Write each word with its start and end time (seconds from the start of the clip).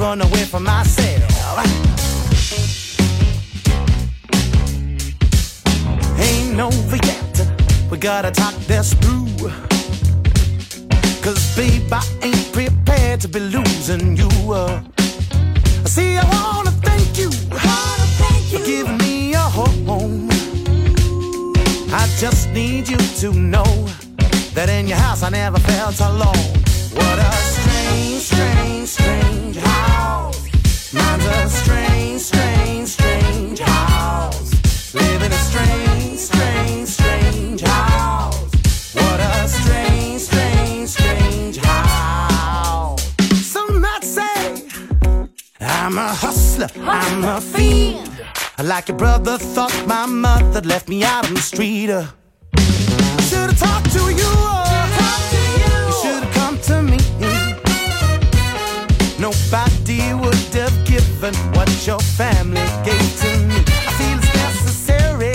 Run 0.00 0.22
away 0.22 0.44
from 0.44 0.64
myself. 0.64 1.22
Ain't 6.18 6.58
over 6.58 6.96
yet. 6.96 7.50
We 7.90 7.98
gotta 7.98 8.30
talk 8.30 8.54
this 8.66 8.94
through. 8.94 9.50
Cause, 11.20 11.54
babe, 11.54 11.92
I 11.92 12.02
ain't 12.22 12.50
prepared 12.50 13.20
to 13.20 13.28
be 13.28 13.40
losing 13.40 14.16
you. 14.16 14.30
Uh, 14.50 14.80
see, 15.84 16.16
I 16.16 16.24
wanna 16.32 16.70
thank 16.88 17.18
you, 17.18 17.28
wanna 17.50 18.06
thank 18.22 18.52
you. 18.52 18.58
for 18.58 18.64
giving 18.64 18.98
me 18.98 19.34
a 19.34 19.46
home. 19.58 20.30
I 21.92 22.08
just 22.16 22.48
need 22.50 22.88
you 22.88 23.00
to 23.20 23.34
know 23.34 23.70
that 24.54 24.70
in 24.70 24.88
your 24.88 24.98
house 24.98 25.22
I 25.22 25.28
never 25.28 25.58
felt 25.58 26.00
alone. 26.00 26.46
What 26.94 27.18
a 27.18 27.32
strange, 27.32 28.22
strange, 28.22 28.22
strange 28.22 28.69
I'm 45.90 45.98
a 45.98 46.14
hustler, 46.14 46.68
I'm 46.82 47.24
a 47.24 47.40
fiend. 47.40 48.08
Like 48.62 48.86
your 48.86 48.96
brother 48.96 49.38
thought 49.38 49.74
my 49.88 50.06
mother 50.06 50.60
left 50.60 50.88
me 50.88 51.02
out 51.02 51.26
on 51.26 51.34
the 51.34 51.40
street. 51.40 51.90
Uh. 51.90 52.06
Should've 53.22 53.58
talked 53.58 53.90
to 53.92 54.14
you. 54.14 54.59
Nobody 59.20 60.14
would 60.14 60.34
have 60.54 60.72
given 60.86 61.34
what 61.52 61.68
your 61.86 61.98
family 61.98 62.64
gave 62.82 63.20
to 63.20 63.30
me. 63.48 63.60
I 63.68 63.92
feel 63.98 64.16
it's 64.16 64.32
necessary 64.34 65.34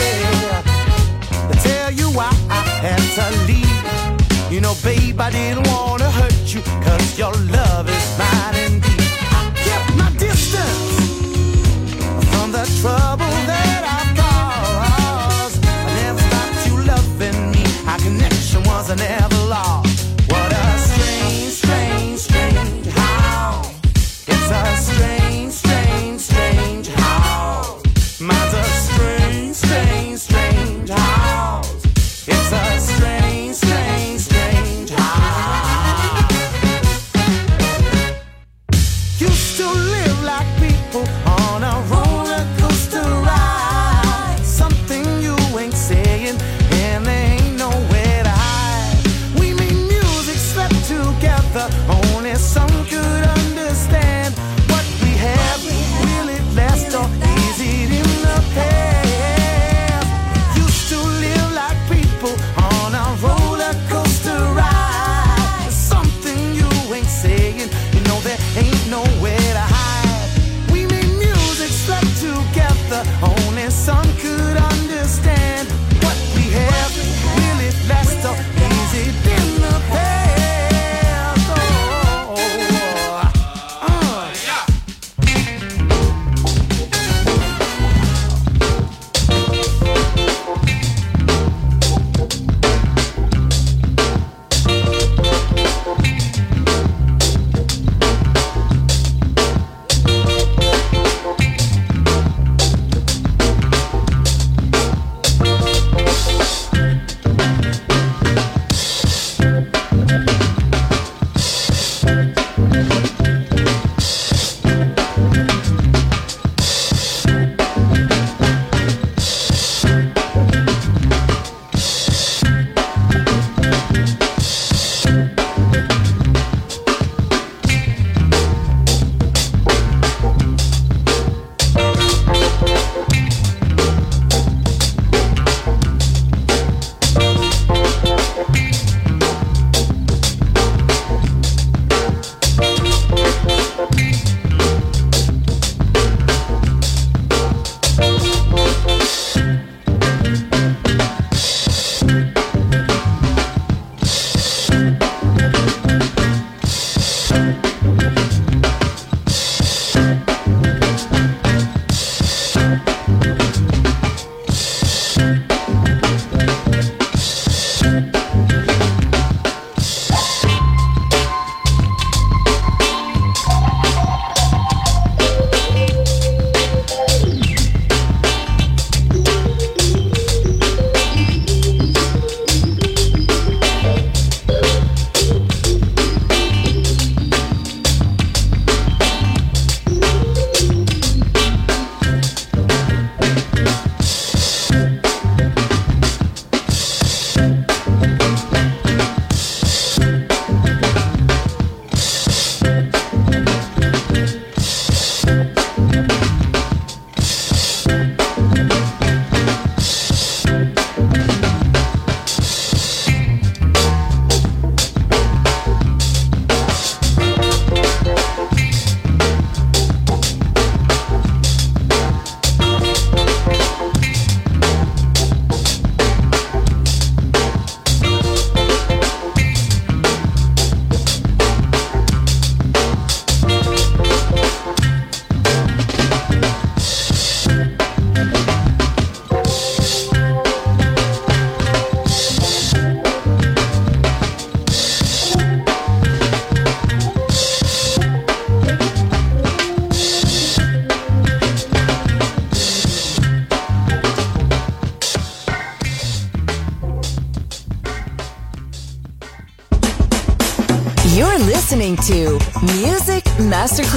to 1.50 1.56
tell 1.62 1.92
you 1.92 2.10
why 2.10 2.32
I 2.50 2.64
had 2.82 3.04
to 3.18 3.26
leave. 3.46 4.52
You 4.52 4.62
know, 4.62 4.74
babe, 4.84 5.22
I 5.22 5.30
didn't 5.30 5.68
wanna 5.68 6.10
hurt 6.10 6.48
you, 6.52 6.62
cause 6.84 7.16
your 7.16 7.34
love 7.54 7.88
is 7.88 8.18
mine 8.18 8.56
indeed. 8.66 9.12
I 9.30 9.52
kept 9.54 9.96
my 9.96 10.10
distance 10.18 10.96
from 12.32 12.52
the 12.52 12.66
trouble 12.82 13.34
that 13.52 13.82
I've 13.98 14.12
caused. 14.18 15.64
I 15.64 15.94
never 16.02 16.22
stopped 16.28 16.68
you 16.68 16.76
loving 16.92 17.52
me. 17.52 17.64
Our 17.88 18.00
connection 18.00 18.64
was 18.64 18.90
never 18.90 19.26
lost. 19.26 19.35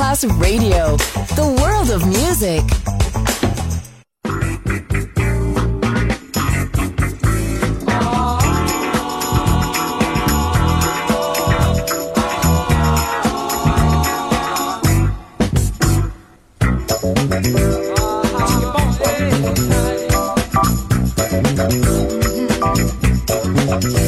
Radio, 0.09 0.97
the 1.37 1.55
world 1.61 1.90
of 1.90 2.07
music. 2.07 2.62
Thank 23.81 24.08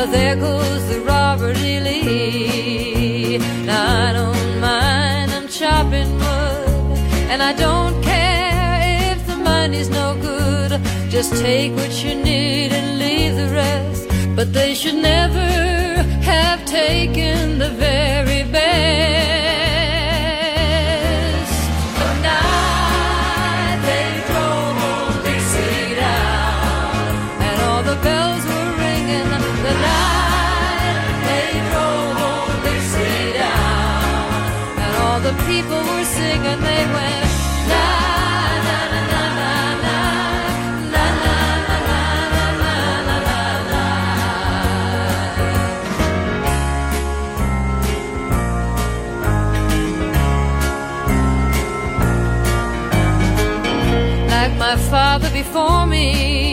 Oh, 0.00 0.06
there 0.06 0.36
goes 0.36 0.88
the 0.88 1.00
Robert 1.00 1.56
E. 1.56 1.80
Lee. 1.80 3.38
Now 3.66 4.06
I 4.06 4.12
don't 4.12 4.60
mind, 4.60 5.32
I'm 5.32 5.48
chopping 5.48 6.12
wood, 6.14 6.98
and 7.32 7.42
I 7.42 7.52
don't 7.52 8.00
care 8.04 9.10
if 9.10 9.26
the 9.26 9.34
money's 9.34 9.90
no 9.90 10.16
good. 10.22 10.80
Just 11.10 11.34
take 11.42 11.74
what 11.74 11.90
you 12.04 12.14
need 12.14 12.70
and 12.72 13.00
leave 13.00 13.34
the 13.34 13.48
rest. 13.52 14.06
But 14.36 14.52
they 14.52 14.72
should 14.74 14.94
never 14.94 15.48
have 16.22 16.64
taken 16.64 17.58
the 17.58 17.70
very 17.70 18.44
best. 18.52 19.57
My 54.68 54.76
father 54.76 55.30
before 55.30 55.86
me. 55.86 56.47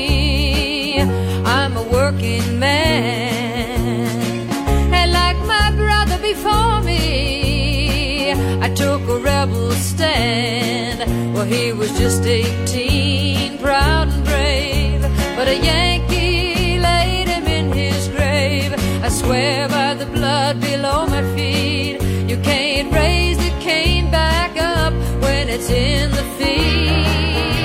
Well, 11.35 11.43
he 11.43 11.73
was 11.73 11.91
just 11.99 12.23
18, 12.23 13.57
proud 13.57 14.07
and 14.07 14.23
brave, 14.23 15.01
but 15.35 15.49
a 15.49 15.57
Yankee 15.57 16.79
laid 16.79 17.27
him 17.27 17.43
in 17.43 17.73
his 17.73 18.07
grave. 18.07 18.73
I 19.03 19.09
swear 19.09 19.67
by 19.67 19.95
the 19.95 20.05
blood 20.05 20.61
below 20.61 21.05
my 21.07 21.23
feet, 21.35 22.01
you 22.29 22.37
can't 22.37 22.89
raise 22.93 23.37
the 23.37 23.49
cane 23.59 24.09
back 24.09 24.55
up 24.57 24.93
when 25.21 25.49
it's 25.49 25.69
in 25.69 26.09
the 26.11 26.23
feed. 26.37 27.64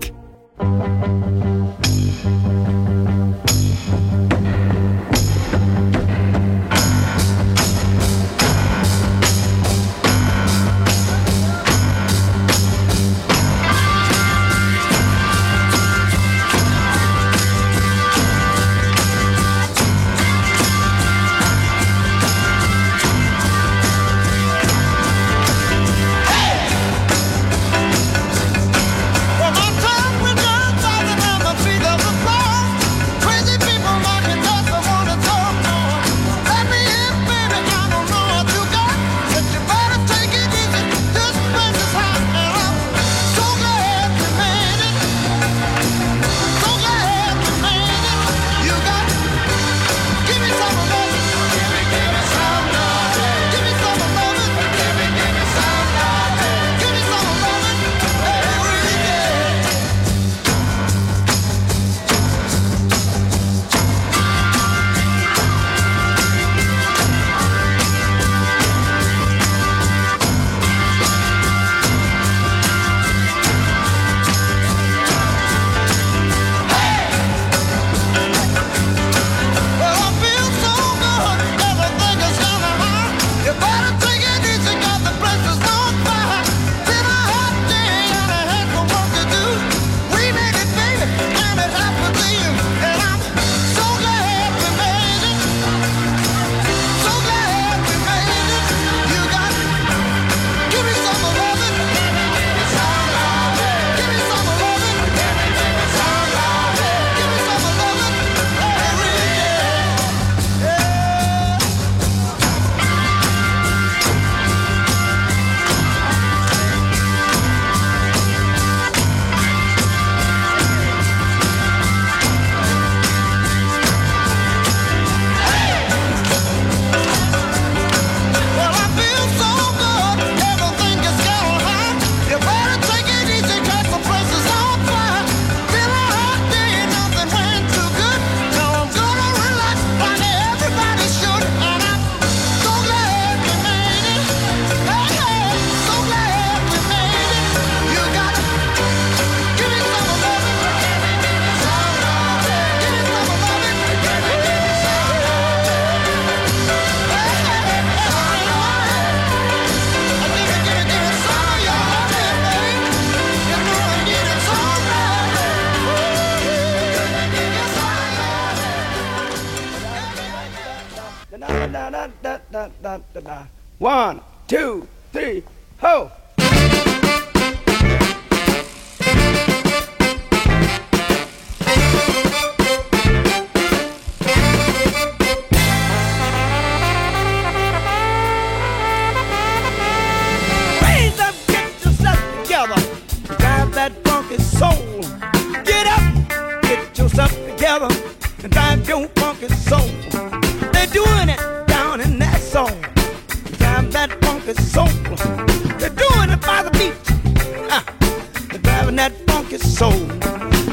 dropping 208.91 208.95
that 208.95 209.13
funky 209.27 209.57
soul. 209.57 209.91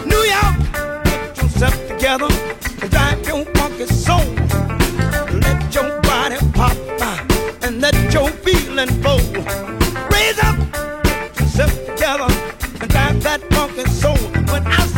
New 0.06 0.22
York, 0.34 1.04
get 1.04 1.36
yourself 1.36 1.88
together 1.88 2.28
and 2.82 2.90
drive 2.90 3.26
your 3.26 3.44
funky 3.54 3.86
soul. 3.86 4.24
Let 5.40 5.74
your 5.74 6.00
body 6.02 6.36
pop 6.52 6.76
and 7.62 7.80
let 7.80 7.94
your 8.12 8.30
feeling 8.30 8.88
flow. 9.02 9.18
Raise 10.10 10.38
up, 10.42 10.56
get 11.04 11.40
yourself 11.40 11.72
together 11.86 12.28
and 12.80 12.90
drive 12.90 13.22
that 13.22 13.40
funky 13.50 13.84
soul. 13.90 14.16
When 14.50 14.66
I 14.66 14.97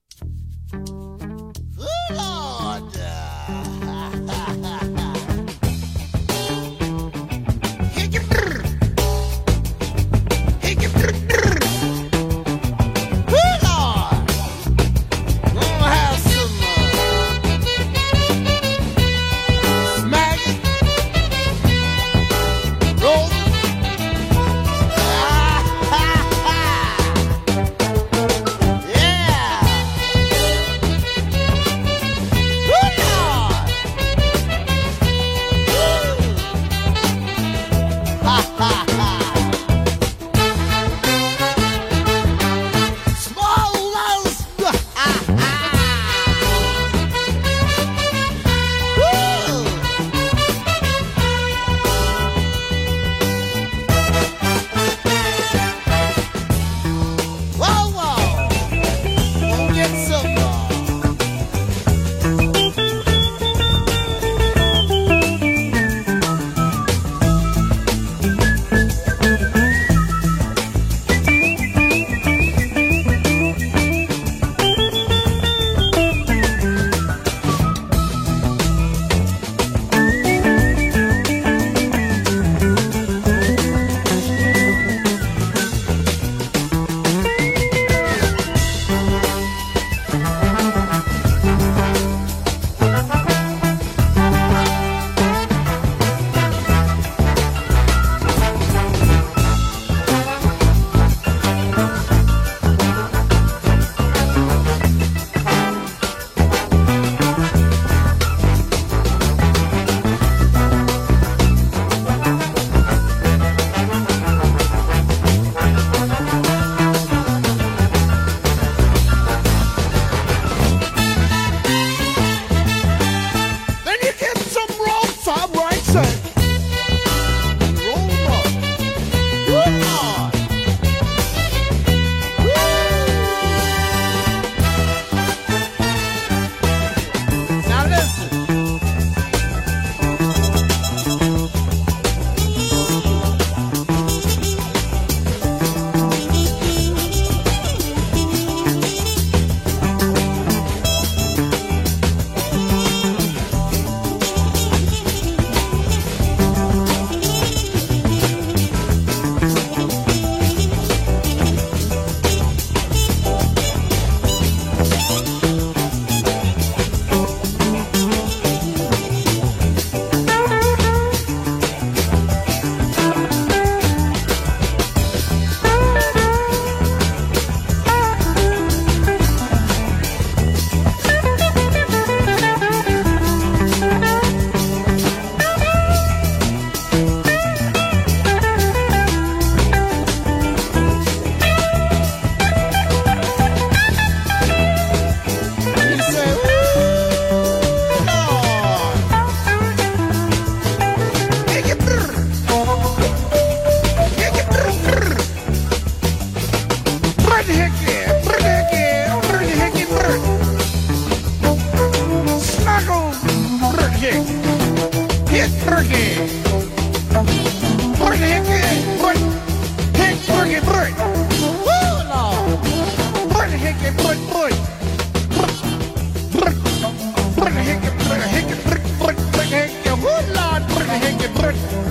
Lord, 230.33 230.67
bring 230.67 230.87
the 230.87 230.97
hickey, 230.97 231.27
bring 231.39 231.90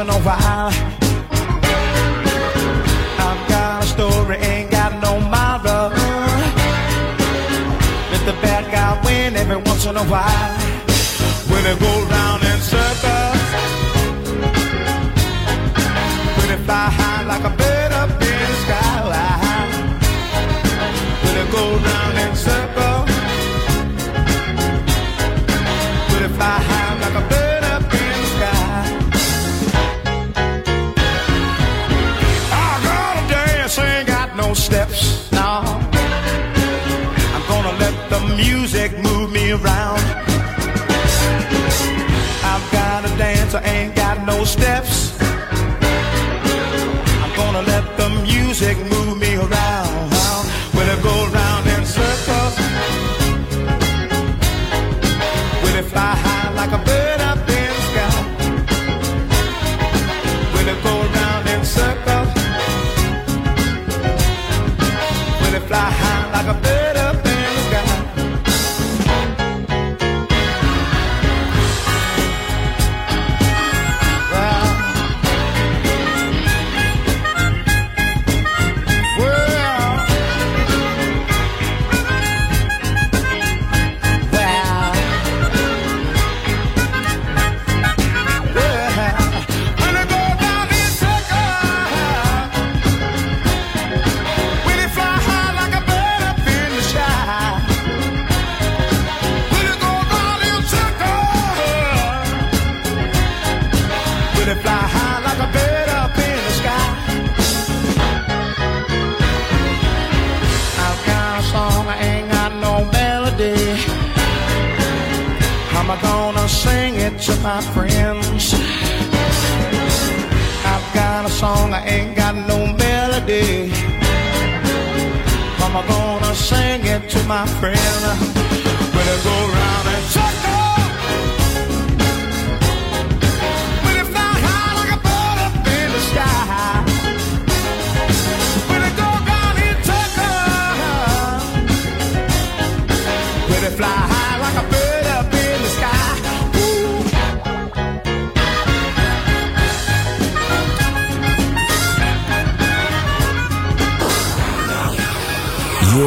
once 0.00 0.14
in 0.14 0.20
a 0.20 0.24
while. 0.24 0.72
I've 3.18 3.48
got 3.48 3.84
a 3.84 3.86
story, 3.86 4.36
ain't 4.36 4.70
got 4.70 4.92
no 5.02 5.20
mother. 5.20 5.94
Let 8.10 8.24
the 8.26 8.32
bad 8.40 8.70
guy 8.72 9.00
win 9.04 9.36
every 9.36 9.56
once 9.56 9.84
in 9.86 9.96
a 9.96 10.04
while. 10.04 10.58
When 11.50 11.66
it 11.66 11.78
goes 11.80 12.10
round. 12.10 12.29
I 43.52 43.62
ain't 43.64 43.99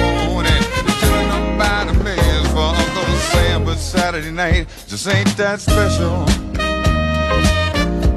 alone 0.00 0.46
and 0.46 0.64
chilling 1.00 1.30
up 1.30 1.58
by 1.58 1.84
the 1.84 1.94
maze 2.04 2.48
for 2.52 2.74
Uncle 2.82 3.04
Sam. 3.30 3.64
But 3.64 3.78
Saturday 3.78 4.30
night 4.30 4.66
just 4.88 5.06
ain't 5.08 5.36
that 5.36 5.60
special. 5.60 6.26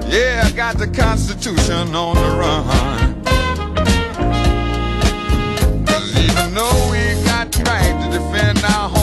Yeah, 0.09 0.43
I 0.45 0.51
got 0.51 0.77
the 0.77 0.87
Constitution 0.87 1.95
on 1.95 2.15
the 2.15 2.29
run. 2.41 3.23
Cause 5.85 6.15
even 6.19 6.53
though 6.53 6.91
we 6.91 7.23
got 7.25 7.55
right 7.67 7.95
to 8.01 8.17
defend 8.17 8.63
our 8.63 8.89
home. 8.89 9.02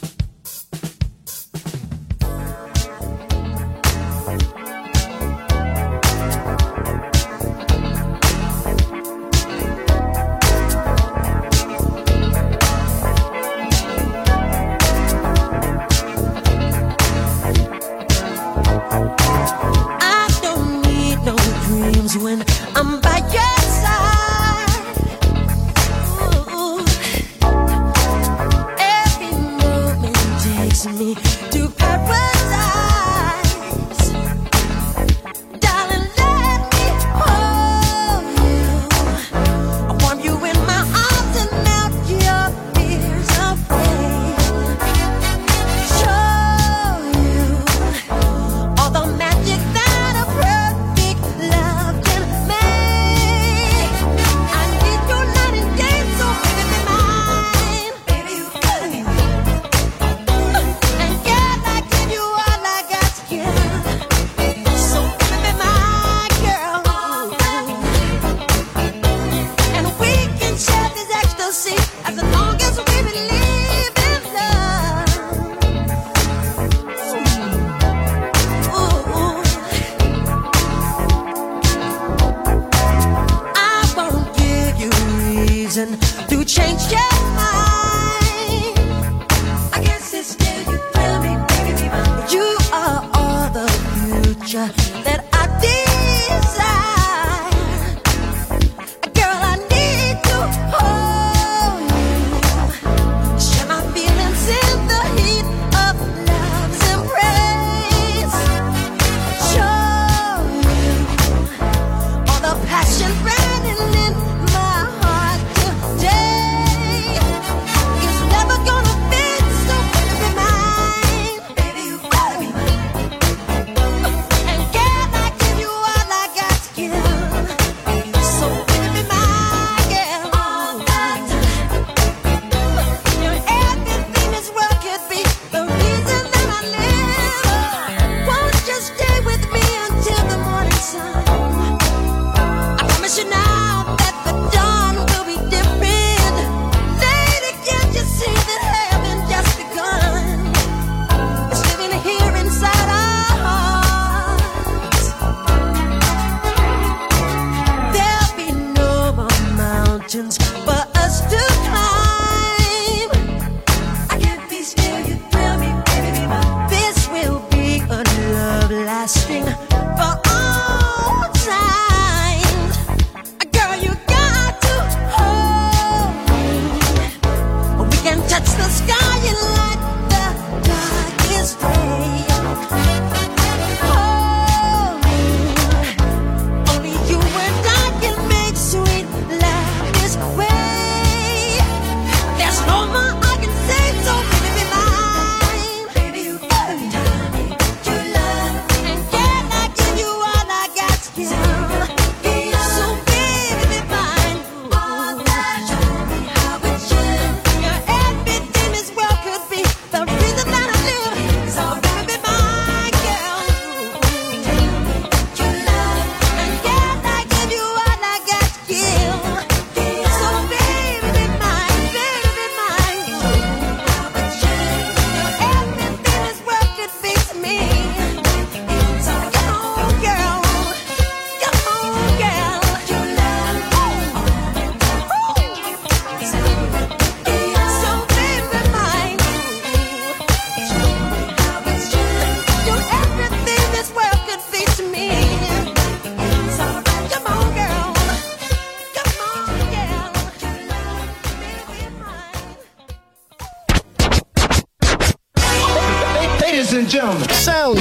Questions. 160.11 160.70